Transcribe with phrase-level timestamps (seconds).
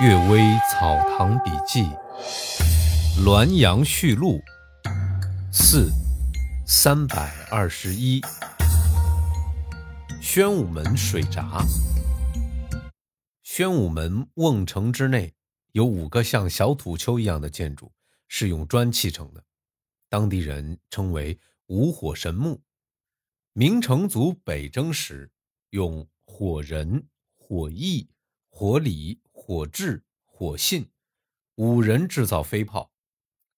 [0.02, 1.82] 《岳微草堂笔记》
[3.22, 4.40] 《滦阳序录》
[5.52, 5.88] 四
[6.66, 8.20] 三百二十一。
[10.20, 11.64] 宣武门水闸。
[13.44, 15.32] 宣武门瓮城之内
[15.70, 17.92] 有五个像小土丘一样的建筑，
[18.26, 19.44] 是用砖砌成的，
[20.08, 22.60] 当地人称为五火神木。
[23.52, 25.30] 明成祖北征时，
[25.70, 27.06] 用火人、
[27.36, 28.08] 火翼、
[28.50, 29.20] 火礼。
[29.36, 30.88] 火炙、火信，
[31.56, 32.92] 五人制造飞炮，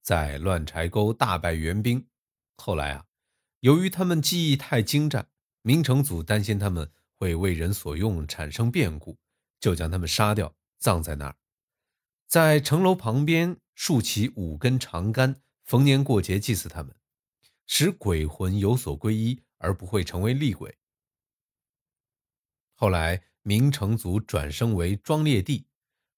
[0.00, 2.08] 在乱柴沟大败援兵。
[2.56, 3.04] 后来啊，
[3.60, 5.28] 由于他们技艺太精湛，
[5.62, 9.18] 明成祖担心他们会为人所用，产生变故，
[9.58, 11.36] 就将他们杀掉，葬在那儿。
[12.26, 16.96] 在城楼旁边竖起五根长杆，逢年过节祭祀他们，
[17.66, 20.78] 使鬼魂有所皈依，而不会成为厉鬼。
[22.74, 25.64] 后来，明成祖转生为庄烈帝。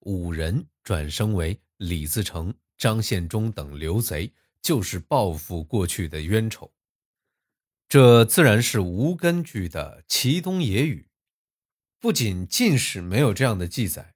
[0.00, 6.72] 五人转生为李自成、张献忠等刘贼，就是报复过去的冤仇。
[7.88, 11.08] 这自然是无根据的奇东野语。
[11.98, 14.14] 不仅晋史没有这样的记载，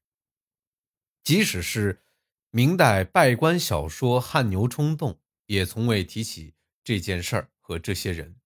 [1.24, 2.02] 即使是
[2.50, 5.12] 明代拜官小说《汗牛充栋》，
[5.46, 8.36] 也从未提起这件事儿和这些人。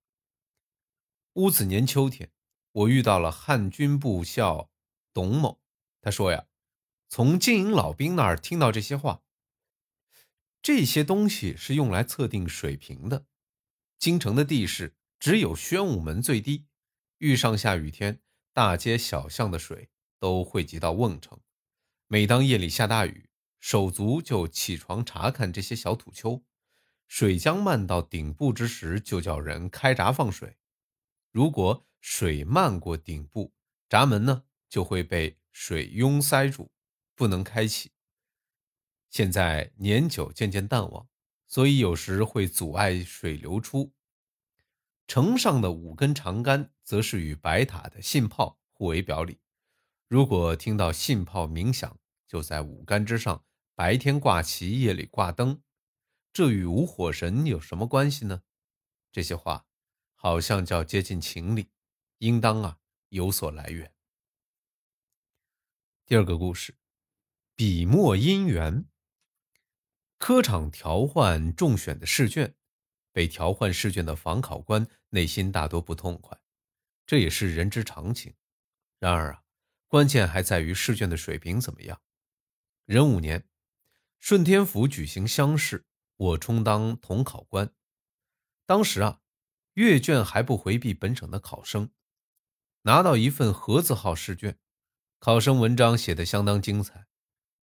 [1.34, 2.30] 戊子年秋天，
[2.74, 4.68] 我遇到了汉军部校
[5.12, 5.60] 董某，
[6.00, 6.46] 他说呀。
[7.08, 9.22] 从金营老兵那儿听到这些话，
[10.60, 13.26] 这些东西是用来测定水平的。
[14.00, 16.66] 京城的地势只有宣武门最低，
[17.18, 18.20] 遇上下雨天，
[18.52, 21.38] 大街小巷的水都汇集到瓮城。
[22.08, 23.28] 每当夜里下大雨，
[23.60, 26.42] 手足就起床查看这些小土丘，
[27.06, 30.56] 水将漫到顶部之时，就叫人开闸放水。
[31.30, 33.54] 如果水漫过顶部，
[33.88, 36.70] 闸门呢就会被水拥塞住。
[37.14, 37.92] 不能开启。
[39.08, 41.08] 现在年久渐渐淡忘，
[41.46, 43.94] 所以有时会阻碍水流出。
[45.06, 49.38] 城上的五根长杆，则是与白塔的信炮互为表里。
[50.08, 53.42] 如果听到信炮鸣响，就在五杆之上，
[53.74, 55.62] 白天挂旗，夜里挂灯。
[56.34, 58.42] 这与五火神有什么关系呢？
[59.10, 59.66] 这些话
[60.14, 61.70] 好像较接近情理，
[62.18, 63.92] 应当啊有所来源。
[66.06, 66.76] 第二个故事。
[67.56, 68.84] 笔墨姻缘。
[70.18, 72.54] 科场调换中选的试卷，
[73.12, 76.36] 被调换试卷的仿考官内心大多不痛快，
[77.06, 78.34] 这也是人之常情。
[78.98, 79.44] 然而啊，
[79.86, 82.00] 关键还在于试卷的水平怎么样。
[82.86, 83.46] 壬午年，
[84.18, 85.86] 顺天府举行乡试，
[86.16, 87.72] 我充当统考官。
[88.66, 89.20] 当时啊，
[89.74, 91.90] 阅卷还不回避本省的考生，
[92.86, 94.58] 拿到一份盒子号试卷，
[95.18, 97.06] 考生文章写得相当精彩。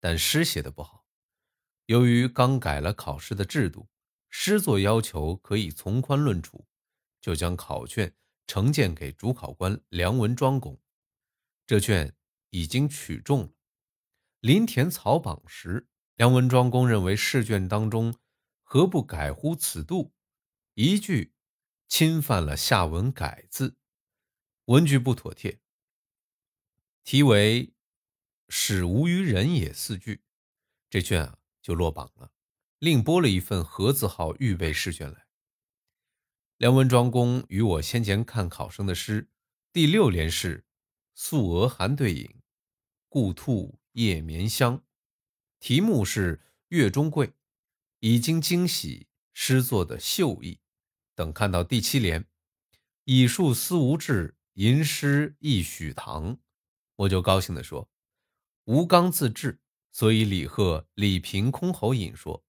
[0.00, 1.06] 但诗写的不好，
[1.86, 3.88] 由于刚改了考试的制度，
[4.30, 6.66] 诗作要求可以从宽论处，
[7.20, 8.12] 就将考卷
[8.48, 10.80] 呈荐给主考官梁文庄公。
[11.68, 12.16] 这卷
[12.50, 13.52] 已经取中了。
[14.40, 18.18] 临填草榜时，梁文庄公认为试卷当中
[18.64, 20.12] “何不改乎此度”
[20.74, 21.32] 一句
[21.86, 23.76] 侵犯了下文“改”字，
[24.66, 25.60] 文句不妥帖，
[27.04, 27.72] 题为。
[28.54, 30.24] 使无于人也四句，
[30.90, 32.30] 这卷啊就落榜了。
[32.78, 35.26] 另拨了一份何字号预备试卷来。
[36.58, 39.30] 梁文庄公与我先前看考生的诗，
[39.72, 40.66] 第六联是
[41.16, 42.42] “素娥寒对影，
[43.08, 44.84] 故兔夜眠香”，
[45.58, 47.32] 题目是“月中桂”，
[48.00, 50.60] 已经惊喜诗作的秀逸。
[51.14, 52.26] 等看到第七联
[53.04, 56.38] “以树思无志，吟诗忆许唐”，
[56.96, 57.88] 我就高兴地说。
[58.64, 62.44] 吴刚自治，所以李贺、李平箜篌引说：“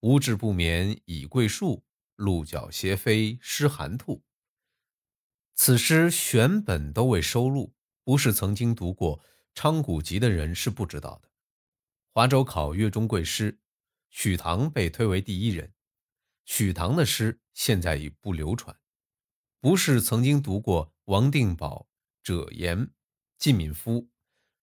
[0.00, 1.84] 吾志不眠倚桂树，
[2.16, 4.22] 鹿角斜飞失寒兔。”
[5.54, 7.74] 此诗选本都未收录，
[8.04, 9.18] 不是曾经读过
[9.54, 11.28] 《昌谷集》的人是不知道的。
[12.12, 13.58] 华州考岳中贵诗，
[14.08, 15.74] 许唐被推为第一人。
[16.46, 18.74] 许唐的诗现在已不流传，
[19.60, 21.88] 不是曾经读过王定保、
[22.22, 22.92] 者言、
[23.36, 24.08] 季敏夫。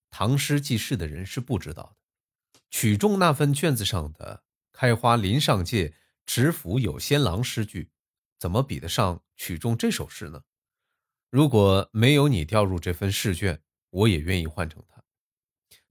[0.09, 2.61] 唐诗记事的人是不知道的。
[2.69, 5.93] 曲中那份卷子上的“开花林上界，
[6.25, 7.91] 持斧有仙郎”诗句，
[8.39, 10.41] 怎么比得上曲中这首诗呢？
[11.29, 15.03] 如果没有你调入这份试卷，我也愿意换成他。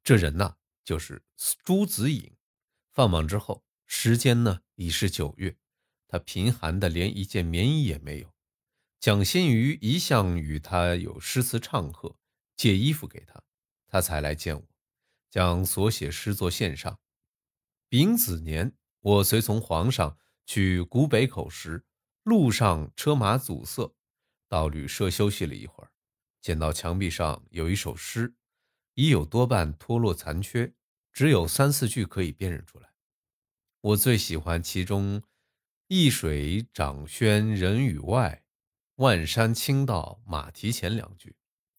[0.02, 1.22] 这人呐，就是
[1.62, 2.34] 朱子颖。
[2.94, 5.54] 放榜之后，时间呢已是九月，
[6.08, 8.34] 他贫寒的连一件棉衣也没有。
[8.98, 12.16] 蒋欣瑜一向与他有诗词唱和，
[12.56, 13.42] 借衣服给他。
[13.86, 14.66] 他才来见我，
[15.30, 16.98] 将所写诗作献上。
[17.88, 21.84] 丙子年，我随从皇上去古北口时，
[22.24, 23.94] 路上车马阻塞，
[24.48, 25.92] 到旅社休息了一会儿，
[26.42, 28.34] 见到墙壁上有一首诗，
[28.94, 30.74] 已有多半脱落残缺，
[31.12, 32.90] 只有三四句可以辨认出来。
[33.82, 35.22] 我最喜欢其中
[35.86, 38.42] “一水涨轩人语外，
[38.96, 41.36] 万山倾倒马蹄前”两句，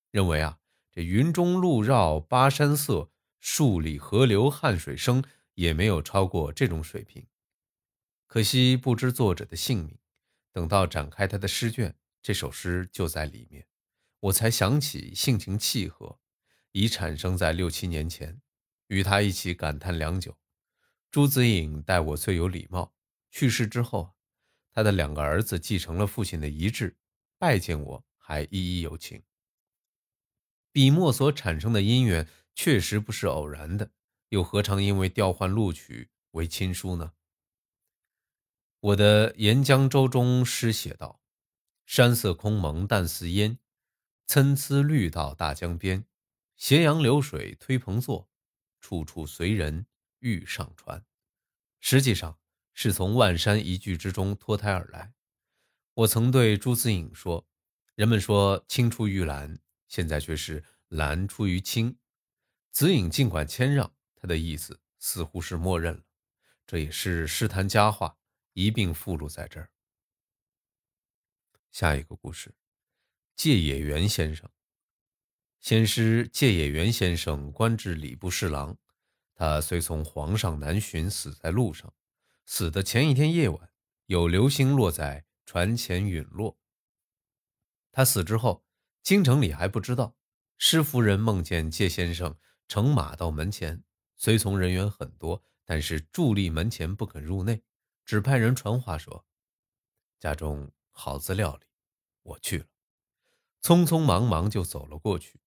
[0.10, 0.60] 认为啊，
[0.92, 5.24] 这云中路绕巴山色，数里河流汉水声。
[5.58, 7.26] 也没有超过这种水平，
[8.28, 9.98] 可惜不知作者的姓名。
[10.52, 13.66] 等到展开他的诗卷，这首诗就在里面，
[14.20, 16.20] 我才想起性情契合，
[16.74, 18.40] 已产生在六七年前，
[18.90, 20.38] 与他一起感叹良久。
[21.10, 22.94] 朱子颖待我最有礼貌，
[23.32, 24.14] 去世之后，
[24.72, 26.96] 他的两个儿子继承了父亲的遗志，
[27.38, 29.24] 拜见我还一一有情。
[30.72, 33.92] 笔墨所产生的姻缘，确实不是偶然的。
[34.30, 37.14] 又何尝因为调换录取为亲疏呢？
[38.80, 41.22] 我的《沿江舟》中诗写道
[41.88, 43.58] ：“山色空蒙淡似烟，
[44.26, 46.06] 参差绿到大江边。
[46.58, 48.30] 斜阳流水推蓬坐，
[48.80, 49.88] 处处随人
[50.20, 51.06] 欲上船。”
[51.80, 52.38] 实际上
[52.74, 55.14] 是从“万山”一句之中脱胎而来。
[55.98, 57.44] 我曾对朱自颖说
[57.96, 59.58] ：“人们说青出于蓝，
[59.88, 61.98] 现在却是蓝出于青。”
[62.72, 63.92] 子颖尽管谦让。
[64.16, 66.04] 他的意思似乎是默认了，
[66.68, 68.16] 这也是诗坛佳话，
[68.54, 69.72] 一并附录在这儿。
[71.72, 72.54] 下一个故事，
[73.36, 74.48] 芥野原先生。
[75.60, 78.78] 先师芥野原先生官至礼部侍郎，
[79.34, 81.92] 他随从皇上南巡，死在路上。
[82.46, 83.72] 死的前一天夜晚，
[84.06, 86.60] 有流星落在船前陨落。
[87.94, 88.66] 他死之后，
[89.02, 90.14] 京城里还不知道。
[90.58, 93.82] 施夫人梦见芥先生乘马到门前。
[94.18, 97.64] 随从人员很多，但是伫立门前不肯入内，
[98.04, 99.26] 只派人传话说
[100.20, 101.66] ：“家中好自料理。”
[102.24, 102.66] 我去了，
[103.62, 105.40] 匆匆忙忙就走了过去。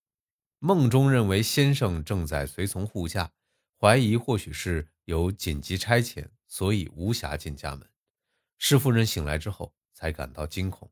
[0.60, 3.32] 梦中认为先生正在随从护驾，
[3.78, 7.86] 怀疑或许是有紧急差遣，所以无暇进家门。
[8.56, 10.90] 施夫人醒来之后才感到惊恐。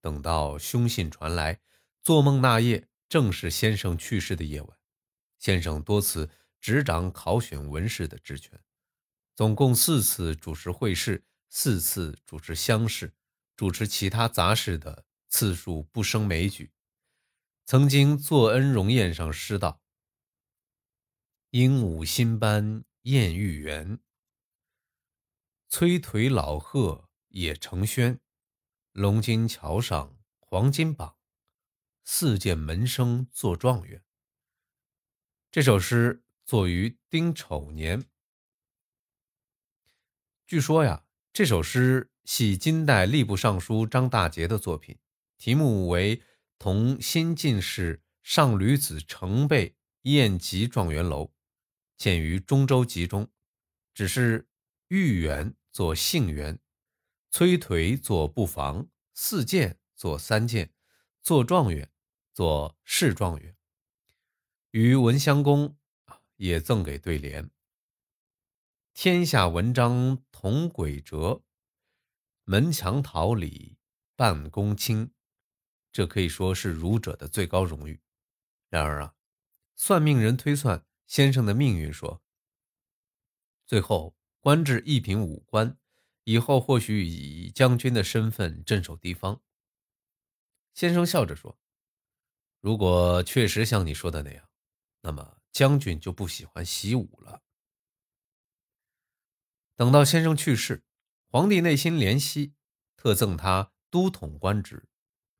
[0.00, 1.60] 等到凶信传来，
[2.02, 4.78] 做梦那夜正是先生去世的夜晚。
[5.38, 6.30] 先生多次。
[6.62, 8.62] 执掌考选文士的职权，
[9.34, 13.14] 总共四次主持会试，四次主持乡试，
[13.56, 16.70] 主持其他杂事的次数不胜枚举。
[17.64, 19.80] 曾经做恩荣宴上诗道
[21.52, 23.98] ：“鹦鹉新班燕玉园，
[25.70, 28.20] 催颓老鹤也成轩。
[28.92, 31.16] 龙津桥上黄金榜，
[32.04, 34.02] 四件门生做状元。”
[35.52, 36.22] 这首诗。
[36.50, 38.04] 作于丁丑年。
[40.48, 44.98] 据说呀，这首诗系金代吏部尚书张大杰的作品，
[45.38, 46.16] 题目为
[46.58, 51.26] 《同新进士上吕子成备宴集状元楼》，
[51.96, 53.30] 见于《中州集》中。
[53.94, 54.48] 只是
[54.88, 56.58] 豫园作杏园，
[57.30, 60.74] 崔颓作不妨，四件作三件，
[61.22, 61.90] 做状元
[62.32, 63.56] 作侍状元，
[64.72, 65.76] 于文襄公。
[66.36, 67.50] 也赠给对联
[68.94, 71.42] ：“天下文章同轨折，
[72.44, 73.76] 门墙桃李
[74.16, 75.12] 半公卿。”
[75.92, 78.00] 这可以说是儒者的最高荣誉。
[78.70, 79.14] 然而啊，
[79.76, 82.22] 算命人推算先生的命运说，
[83.66, 85.76] 最后官至一品武官，
[86.24, 89.42] 以后或许以将军的身份镇守地方。
[90.74, 91.58] 先生笑着说
[92.60, 94.48] ：“如果确实像你说的那样，
[95.00, 97.42] 那么……”将军就不喜欢习武了。
[99.74, 100.84] 等到先生去世，
[101.26, 102.54] 皇帝内心怜惜，
[102.96, 104.88] 特赠他都统官职。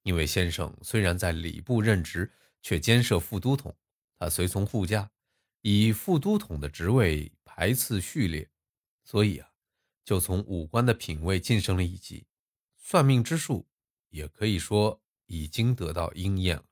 [0.02, 3.78] 因为先生虽然在礼部任职，却兼设副都统，
[4.18, 5.12] 他随从护驾，
[5.60, 8.50] 以副都统的职位排次序列，
[9.04, 9.49] 所以啊，
[10.10, 12.26] 就从五官的品位晋升了一级。
[12.76, 13.68] 算命之术，
[14.08, 16.64] 也可以说已经得到应验了。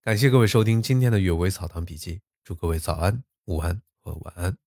[0.00, 4.61] 感谢各位收听今天的《阅微草堂笔记》，祝各位早安、午安和晚安。